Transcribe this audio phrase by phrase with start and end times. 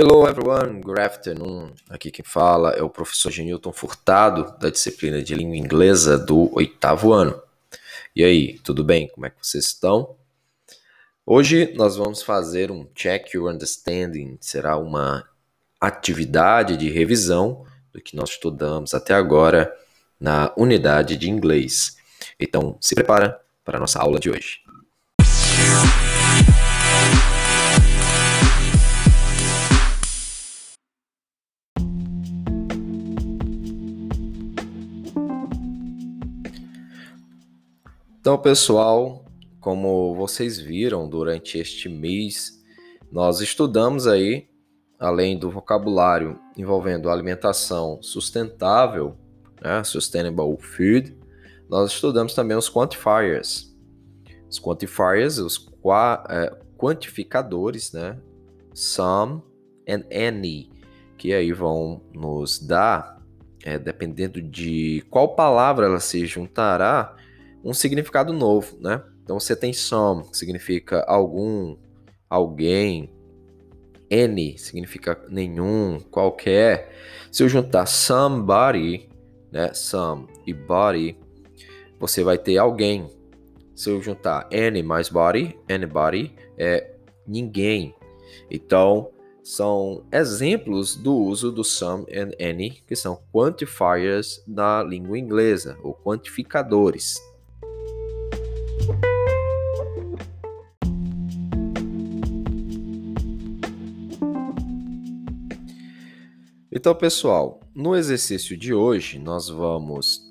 [0.00, 1.72] Hello everyone, good afternoon.
[1.90, 7.12] Aqui quem fala é o professor Genilton Furtado, da disciplina de língua inglesa do oitavo
[7.12, 7.42] ano.
[8.14, 9.08] E aí, tudo bem?
[9.08, 10.14] Como é que vocês estão?
[11.26, 15.28] Hoje nós vamos fazer um Check Your Understanding, será uma
[15.80, 19.76] atividade de revisão do que nós estudamos até agora
[20.20, 21.96] na unidade de inglês.
[22.38, 24.60] Então, se prepara para a nossa aula de hoje.
[38.28, 39.24] Então, pessoal,
[39.58, 42.62] como vocês viram durante este mês,
[43.10, 44.50] nós estudamos aí,
[44.98, 49.16] além do vocabulário envolvendo alimentação sustentável,
[49.62, 51.16] né, sustainable food,
[51.70, 53.74] nós estudamos também os quantifiers.
[54.46, 58.18] Os quantifiers, os qua, é, quantificadores, né,
[58.74, 59.40] some
[59.88, 60.70] and any,
[61.16, 63.22] que aí vão nos dar,
[63.64, 67.16] é, dependendo de qual palavra ela se juntará,
[67.64, 69.02] um significado novo, né?
[69.22, 71.76] Então você tem some, que significa algum,
[72.28, 73.12] alguém.
[74.10, 76.92] Any significa nenhum, qualquer.
[77.30, 79.08] Se eu juntar somebody,
[79.52, 79.72] né?
[79.74, 81.18] Some e body,
[82.00, 83.10] você vai ter alguém.
[83.74, 87.94] Se eu juntar any mais body, anybody é ninguém.
[88.50, 89.10] Então,
[89.42, 95.94] são exemplos do uso do some and any, que são quantifiers na língua inglesa, ou
[95.94, 97.16] quantificadores.
[106.78, 110.22] Então, pessoal, no exercício de hoje nós vamos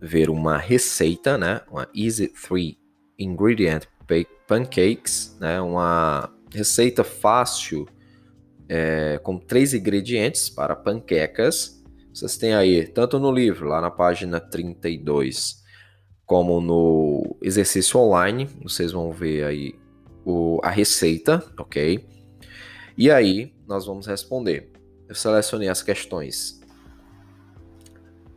[0.00, 1.60] ver uma receita, né?
[1.70, 2.76] Uma Easy Three
[3.16, 3.84] Ingredient
[4.48, 5.60] Pancakes, né?
[5.60, 7.86] Uma receita fácil
[8.68, 11.80] é, com três ingredientes para panquecas.
[12.12, 15.62] Vocês têm aí, tanto no livro, lá na página 32,
[16.26, 19.72] como no exercício online, vocês vão ver aí
[20.24, 22.04] o, a receita, ok?
[22.98, 24.71] E aí nós vamos responder
[25.12, 26.60] eu selecionei as questões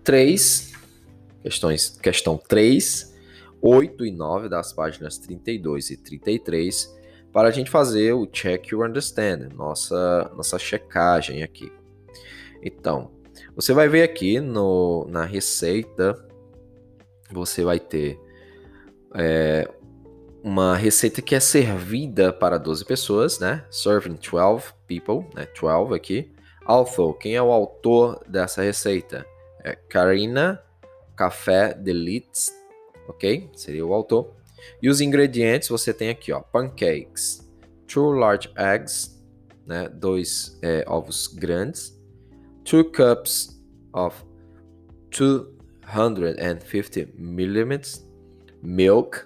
[0.04, 0.74] 3,
[1.42, 3.16] questões, questão 3,
[3.62, 6.94] 8 e 9 das páginas 32 e 33,
[7.32, 11.72] para a gente fazer o check your understand, nossa, nossa checagem aqui.
[12.62, 13.12] Então,
[13.56, 16.28] você vai ver aqui no, na receita,
[17.32, 18.20] você vai ter
[19.14, 19.70] é,
[20.44, 23.66] uma receita que é servida para 12 pessoas, né?
[23.72, 25.48] Serving 12 people, né?
[25.60, 26.35] 12 aqui.
[26.66, 29.26] Author, quem é o autor dessa receita?
[29.64, 30.62] É Karina
[31.16, 32.52] Café Delites,
[33.08, 33.50] ok?
[33.54, 34.34] Seria o autor.
[34.82, 37.48] E os ingredientes você tem aqui, ó, pancakes,
[37.88, 39.16] two large eggs,
[39.66, 41.96] né, dois é, ovos grandes,
[42.64, 43.62] two cups
[43.94, 44.24] of
[45.12, 48.06] 250 millimeters
[48.62, 49.20] milk,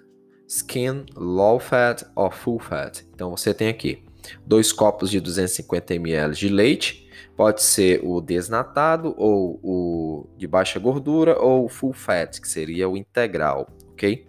[0.47, 3.05] skin, low fat or full fat.
[3.13, 4.03] Então você tem aqui
[4.45, 7.09] dois copos de 250 ml de leite,
[7.39, 12.97] Pode ser o desnatado, ou o de baixa gordura, ou full fat, que seria o
[12.97, 14.27] integral, ok?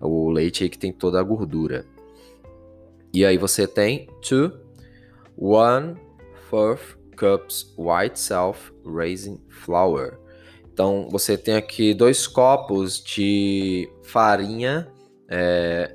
[0.00, 1.84] O leite aí que tem toda a gordura.
[3.12, 4.58] E aí você tem two,
[5.36, 5.96] one
[6.48, 10.18] fourth cups white self raising flour.
[10.72, 14.90] Então você tem aqui dois copos de farinha
[15.28, 15.94] é,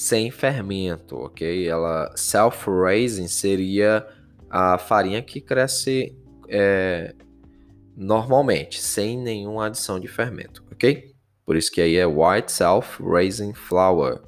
[0.00, 1.68] sem fermento, ok?
[1.68, 4.06] Ela self-raising seria
[4.48, 6.16] a farinha que cresce
[6.48, 7.14] é,
[7.94, 11.12] normalmente, sem nenhuma adição de fermento, ok?
[11.44, 14.22] Por isso que aí é white self-raising flour,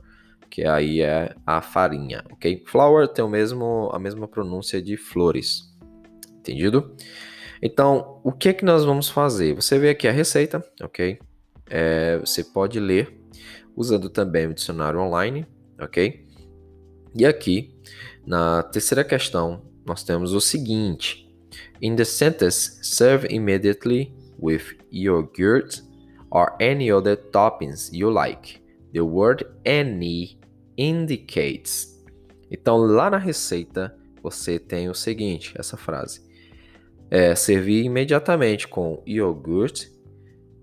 [0.50, 2.62] que aí é a farinha, ok?
[2.66, 5.62] Flour tem o mesmo, a mesma pronúncia de flores,
[6.38, 6.94] entendido?
[7.62, 9.54] Então, o que é que nós vamos fazer?
[9.54, 11.18] Você vê aqui a receita, ok?
[11.70, 13.18] É, você pode ler
[13.74, 15.46] usando também o dicionário online,
[15.84, 16.26] ok?
[17.14, 17.74] E aqui,
[18.26, 21.28] na terceira questão, nós temos o seguinte:
[21.80, 25.82] In the sentence, serve immediately with yogurt
[26.30, 28.60] or any other toppings you like.
[28.92, 30.38] The word any
[30.76, 31.92] indicates.
[32.50, 36.22] Então, lá na receita, você tem o seguinte: essa frase.
[37.10, 39.92] É, servir imediatamente com iogurte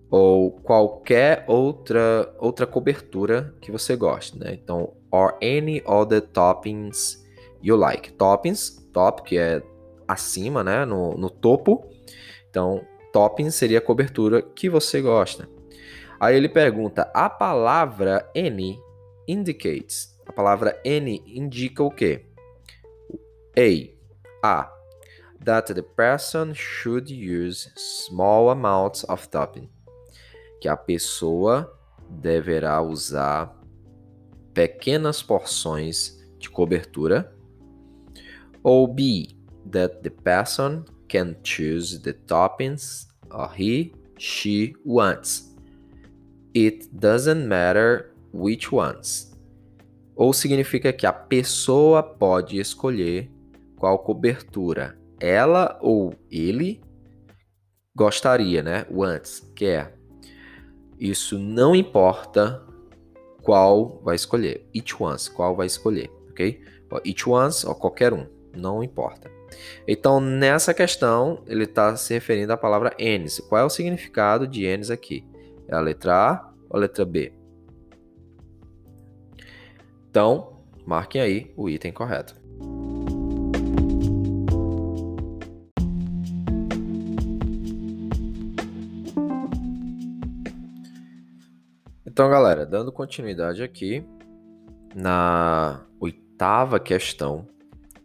[0.09, 4.53] ou qualquer outra outra cobertura que você goste, né?
[4.53, 7.23] Então, or any other toppings
[7.61, 8.13] you like.
[8.13, 9.61] Toppings top, que é
[10.07, 11.89] acima, né, no, no topo.
[12.49, 15.49] Então, topping seria a cobertura que você gosta.
[16.19, 18.79] Aí ele pergunta: a palavra any
[19.27, 20.17] indicates.
[20.25, 22.25] A palavra any indica o quê?
[23.57, 24.47] A.
[24.47, 24.79] A.
[25.43, 29.69] that the person should use small amounts of topping.
[30.59, 31.73] Que a pessoa
[32.09, 33.55] deverá usar
[34.59, 37.33] pequenas porções de cobertura.
[38.61, 39.29] Ou B,
[39.71, 43.07] that the person can choose the toppings
[43.55, 45.55] he, she wants.
[46.53, 49.31] It doesn't matter which ones.
[50.13, 53.31] Ou significa que a pessoa pode escolher
[53.77, 56.81] qual cobertura ela ou ele
[57.95, 58.85] gostaria, né?
[58.91, 59.97] Wants, quer.
[60.99, 62.67] Isso não importa
[63.49, 64.63] qual vai escolher.
[64.71, 66.61] Each ones, qual vai escolher, ok?
[67.03, 69.31] Each ones ou qualquer um, não importa.
[69.87, 73.39] Então, nessa questão, ele está se referindo à palavra N's.
[73.39, 75.25] Qual é o significado de N's aqui?
[75.67, 77.33] É a letra A ou a letra B?
[80.11, 82.39] Então, marquem aí o item correto.
[92.19, 94.05] Então, galera, dando continuidade aqui,
[94.93, 97.47] na oitava questão,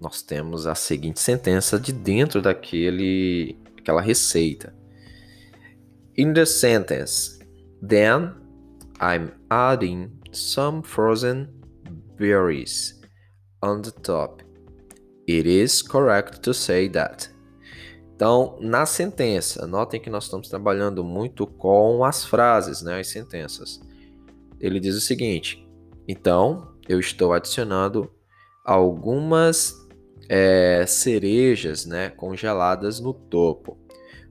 [0.00, 4.72] nós temos a seguinte sentença de dentro daquele aquela receita.
[6.16, 7.40] In the sentence,
[7.84, 8.32] then
[9.00, 11.48] I'm adding some frozen
[12.16, 13.02] berries
[13.60, 14.44] on the top.
[15.28, 17.34] It is correct to say that.
[18.14, 23.80] Então, na sentença, notem que nós estamos trabalhando muito com as frases, né, as sentenças
[24.66, 25.66] ele diz o seguinte:
[26.08, 28.10] então eu estou adicionando
[28.64, 29.74] algumas
[30.28, 33.78] é, cerejas né, congeladas no topo.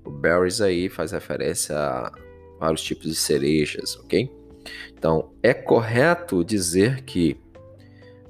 [0.03, 2.11] O berries aí faz referência a
[2.59, 4.29] vários tipos de cerejas, ok?
[4.91, 7.39] Então é correto dizer que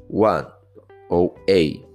[0.09, 0.47] one
[1.09, 1.94] ou a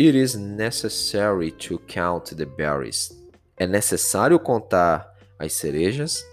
[0.00, 3.10] It is necessary to count the berries.
[3.56, 5.08] É necessário contar
[5.38, 6.24] as cerejas.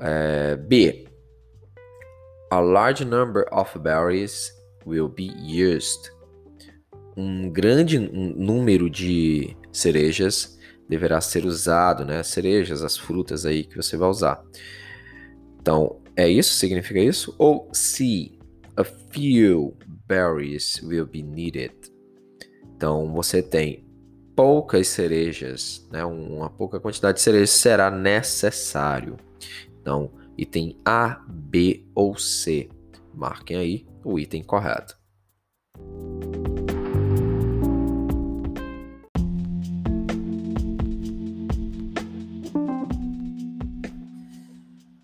[0.00, 1.11] É, B.
[2.52, 4.52] A large number of berries
[4.84, 6.12] will be used.
[7.16, 12.22] Um grande número de cerejas deverá ser usado, né?
[12.22, 14.44] Cerejas, as frutas aí que você vai usar.
[15.62, 16.54] Então, é isso?
[16.56, 17.34] Significa isso?
[17.38, 18.38] Ou se
[18.76, 19.74] a few
[20.06, 21.72] berries will be needed.
[22.76, 23.88] Então, você tem
[24.36, 26.04] poucas cerejas, né?
[26.04, 29.16] Uma pouca quantidade de cerejas será necessário.
[29.80, 32.68] Então, item A, B ou C.
[33.14, 34.96] Marquem aí o item correto.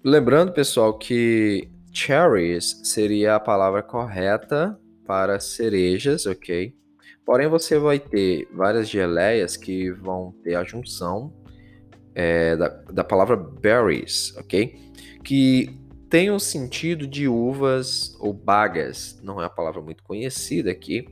[0.05, 6.75] Lembrando, pessoal, que cherries seria a palavra correta para cerejas, ok?
[7.27, 11.31] Porém, você vai ter várias geleias que vão ter a junção
[12.15, 14.89] é, da, da palavra berries, ok?
[15.29, 15.79] que
[16.09, 21.07] tem o sentido de uvas ou bagas, não é uma palavra muito conhecida aqui,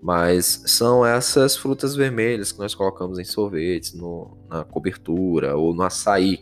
[0.00, 5.82] mas são essas frutas vermelhas que nós colocamos em sorvetes, no, na cobertura ou no
[5.82, 6.40] açaí.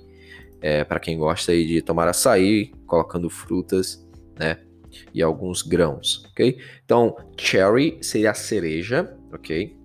[0.63, 4.07] É, para quem gosta aí de tomar açaí, colocando frutas,
[4.39, 4.59] né?
[5.13, 6.59] E alguns grãos, ok?
[6.85, 9.77] Então, cherry seria a cereja, ok?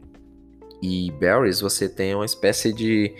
[0.83, 3.15] E berries você tem uma espécie de,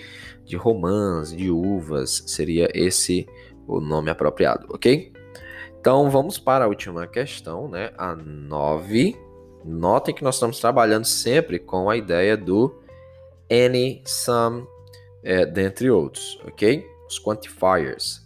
[0.45, 3.27] de romãs, de uvas, seria esse
[3.67, 5.11] o nome apropriado, ok?
[5.79, 7.91] Então vamos para a última questão, né?
[7.97, 9.15] A 9.
[9.63, 12.75] Notem que nós estamos trabalhando sempre com a ideia do
[13.51, 14.65] any, some,
[15.23, 16.85] é, dentre outros, ok?
[17.07, 18.23] Os quantifiers.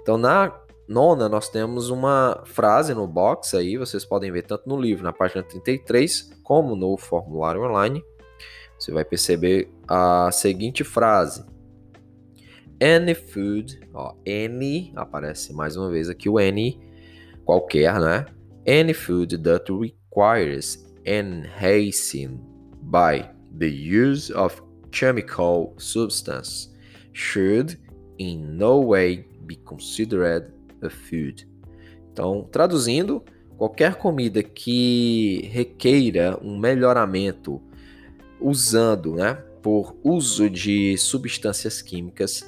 [0.00, 0.56] Então na
[0.88, 5.12] nona nós temos uma frase no box aí, vocês podem ver tanto no livro, na
[5.12, 8.04] página 33, como no formulário online.
[8.78, 11.44] Você vai perceber a seguinte frase:
[12.80, 16.80] any food, ó, any, aparece mais uma vez aqui o any,
[17.44, 18.26] qualquer, né?
[18.66, 22.40] Any food that requires enhancing
[22.82, 26.70] by the use of chemical substance
[27.12, 27.78] should
[28.18, 31.46] in no way be considered a food.
[32.12, 33.22] Então, traduzindo,
[33.56, 37.60] qualquer comida que requeira um melhoramento
[38.40, 42.44] usando, né, por uso de substâncias químicas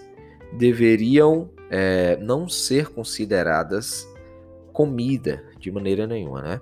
[0.57, 4.07] deveriam é, não ser consideradas
[4.73, 6.61] comida de maneira nenhuma, né?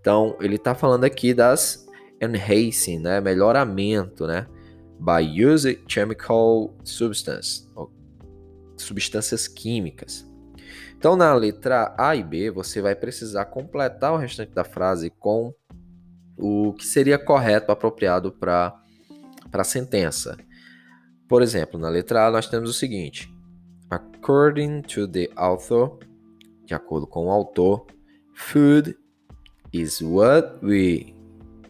[0.00, 1.86] Então, ele está falando aqui das
[2.20, 3.20] enhancing, né?
[3.20, 4.46] Melhoramento, né?
[4.98, 7.68] By using chemical substance,
[8.76, 10.28] substâncias químicas.
[10.96, 15.52] Então, na letra A e B, você vai precisar completar o restante da frase com
[16.36, 18.78] o que seria correto, apropriado para
[19.52, 20.36] para a sentença.
[21.32, 23.34] Por exemplo, na letra A nós temos o seguinte:
[23.88, 25.98] According to the author,
[26.66, 27.86] de acordo com o autor,
[28.34, 28.94] food
[29.72, 31.16] is what we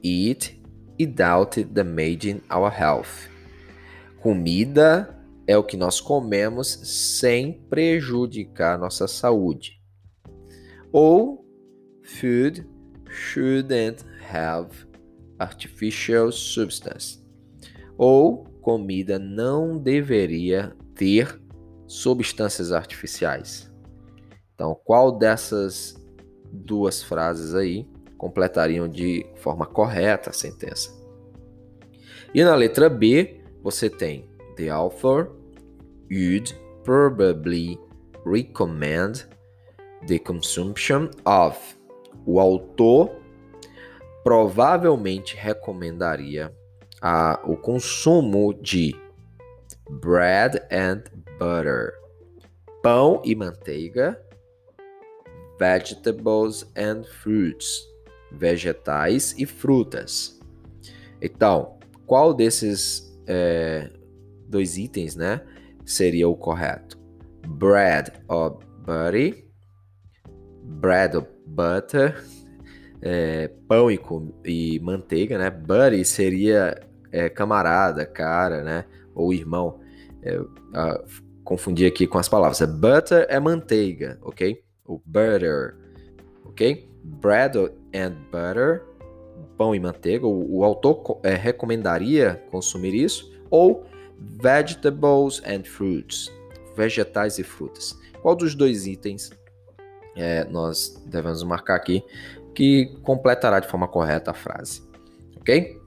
[0.02, 0.60] eat
[0.98, 3.30] without damaging our health.
[4.20, 5.16] Comida
[5.46, 9.80] é o que nós comemos sem prejudicar nossa saúde.
[10.90, 11.46] Ou
[12.02, 12.68] food
[13.08, 14.70] shouldn't have
[15.38, 17.22] artificial substance.
[17.96, 21.38] Ou comida não deveria ter
[21.86, 23.70] substâncias artificiais.
[24.54, 25.94] Então, qual dessas
[26.50, 30.90] duas frases aí completariam de forma correta a sentença?
[32.32, 35.30] E na letra B, você tem the author
[36.10, 36.54] would
[36.84, 37.78] probably
[38.24, 39.26] recommend
[40.06, 41.58] the consumption of.
[42.24, 43.10] O autor
[44.22, 46.54] provavelmente recomendaria
[47.02, 48.94] a, o consumo de
[49.90, 51.02] bread and
[51.38, 51.92] butter,
[52.80, 54.18] pão e manteiga,
[55.58, 57.82] vegetables and fruits,
[58.30, 60.40] vegetais e frutas.
[61.20, 63.90] Então, qual desses é,
[64.46, 65.42] dois itens, né,
[65.84, 66.96] seria o correto?
[67.46, 69.44] Bread or butter,
[70.62, 72.24] bread or butter,
[73.00, 74.00] é, pão e,
[74.44, 75.50] e, manteiga, né?
[75.50, 76.80] Buddy seria
[77.12, 78.84] é, camarada, cara, né?
[79.14, 79.78] Ou irmão.
[80.22, 80.40] É,
[80.74, 81.04] a,
[81.44, 82.60] confundi aqui com as palavras.
[82.60, 84.62] É butter é manteiga, ok?
[84.86, 85.76] O butter,
[86.44, 86.88] ok?
[87.04, 87.56] Bread
[87.94, 88.84] and butter,
[89.56, 90.26] pão e manteiga.
[90.26, 93.30] O, o autor é, recomendaria consumir isso.
[93.50, 93.84] Ou
[94.18, 96.32] vegetables and fruits,
[96.76, 97.98] vegetais e frutas.
[98.22, 99.30] Qual dos dois itens
[100.16, 102.04] é, nós devemos marcar aqui
[102.54, 104.82] que completará de forma correta a frase,
[105.36, 105.80] ok?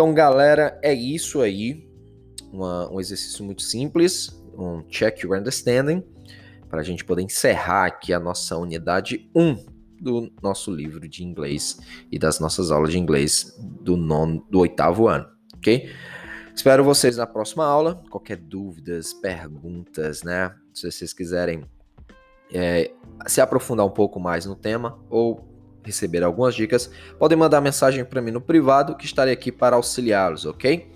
[0.00, 1.86] Então, galera, é isso aí.
[2.50, 6.02] Uma, um exercício muito simples, um check your understanding,
[6.70, 9.56] para a gente poder encerrar aqui a nossa unidade 1
[10.00, 11.78] do nosso livro de inglês
[12.10, 15.90] e das nossas aulas de inglês do, nono, do oitavo ano, ok?
[16.54, 18.02] Espero vocês na próxima aula.
[18.08, 20.50] Qualquer dúvidas, perguntas, né?
[20.72, 21.66] Se vocês quiserem
[22.50, 22.90] é,
[23.26, 25.49] se aprofundar um pouco mais no tema ou
[25.84, 30.46] receber algumas dicas, podem mandar mensagem para mim no privado que estarei aqui para auxiliá-los,
[30.46, 30.90] ok?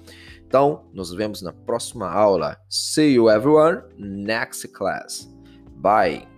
[0.46, 2.56] Então, nos vemos na próxima aula.
[2.68, 5.28] See you everyone next class.
[5.76, 6.33] Bye.